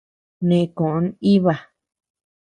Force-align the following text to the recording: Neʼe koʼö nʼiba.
Neʼe 0.47 0.71
koʼö 0.77 0.97
nʼiba. 1.05 1.53